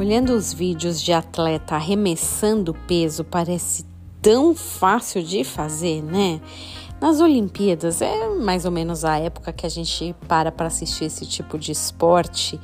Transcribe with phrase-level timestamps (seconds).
[0.00, 3.84] Olhando os vídeos de atleta arremessando peso, parece
[4.22, 6.40] tão fácil de fazer, né?
[6.98, 11.26] Nas Olimpíadas é mais ou menos a época que a gente para para assistir esse
[11.26, 12.58] tipo de esporte.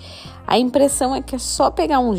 [0.46, 2.14] A impressão é que é só pegar um,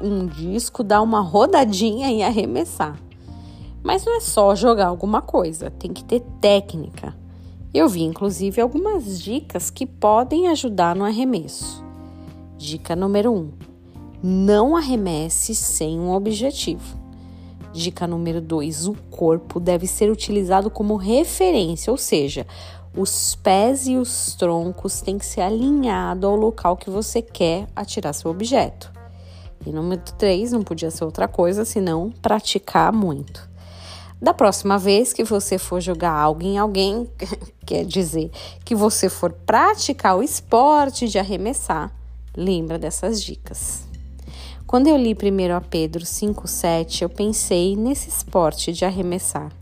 [0.00, 2.98] um disco, dar uma rodadinha e arremessar.
[3.82, 7.14] Mas não é só jogar alguma coisa, tem que ter técnica.
[7.74, 11.84] Eu vi inclusive algumas dicas que podem ajudar no arremesso.
[12.56, 13.50] Dica número 1: um,
[14.22, 16.96] não arremesse sem um objetivo.
[17.72, 22.46] Dica número 2: o corpo deve ser utilizado como referência, ou seja,
[22.96, 28.12] os pés e os troncos têm que ser alinhados ao local que você quer atirar
[28.12, 28.92] seu objeto.
[29.64, 33.50] E número 3, não podia ser outra coisa senão praticar muito.
[34.20, 37.08] Da próxima vez que você for jogar algo em alguém,
[37.64, 38.30] quer dizer
[38.64, 41.92] que você for praticar o esporte de arremessar,
[42.36, 43.91] lembra dessas dicas.
[44.72, 49.52] Quando eu li primeiro a Pedro 5,7, eu pensei nesse esporte de arremessar.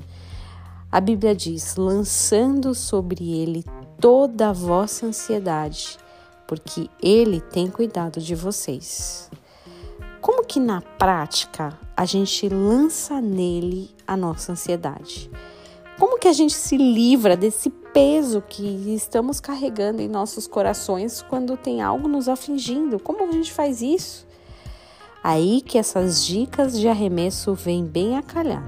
[0.89, 3.65] A Bíblia diz: lançando sobre ele
[4.01, 5.99] toda a vossa ansiedade,
[6.47, 9.29] porque ele tem cuidado de vocês.
[10.21, 15.29] Como que na prática a gente lança nele a nossa ansiedade?
[15.99, 21.57] Como que a gente se livra desse peso que estamos carregando em nossos corações quando
[21.57, 23.01] tem algo nos afligindo?
[23.01, 24.30] Como a gente faz isso?
[25.23, 28.67] Aí que essas dicas de arremesso vêm bem a calhar.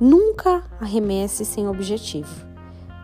[0.00, 2.46] Nunca arremesse sem objetivo.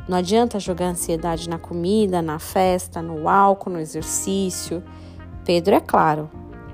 [0.09, 4.83] Não adianta jogar ansiedade na comida, na festa, no álcool, no exercício.
[5.45, 6.31] Pedro é claro,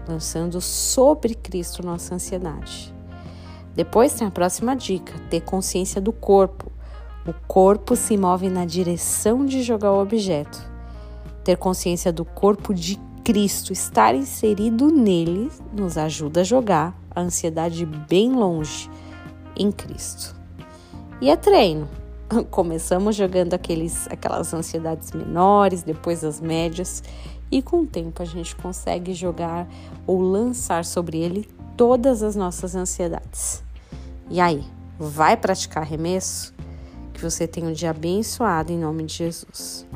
[0.06, 2.94] lançando sobre Cristo nossa ansiedade.
[3.74, 6.70] Depois tem a próxima dica: ter consciência do corpo.
[7.26, 10.60] O corpo se move na direção de jogar o objeto.
[11.44, 12.98] Ter consciência do corpo de
[13.30, 18.90] Cristo estar inserido nele nos ajuda a jogar a ansiedade bem longe
[19.56, 20.34] em Cristo.
[21.20, 21.88] E é treino.
[22.50, 27.04] Começamos jogando aqueles, aquelas ansiedades menores, depois as médias,
[27.52, 29.68] e com o tempo a gente consegue jogar
[30.08, 33.62] ou lançar sobre ele todas as nossas ansiedades.
[34.28, 34.64] E aí,
[34.98, 36.52] vai praticar arremesso?
[37.12, 39.86] Que você tenha um dia abençoado em nome de Jesus.